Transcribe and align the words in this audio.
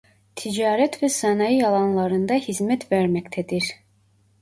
Ticaret 0.35 1.03
ve 1.03 1.09
sanayi 1.09 1.67
alanlarında 1.67 2.33
hizmet 2.33 2.91
vermektedir. 2.91 3.63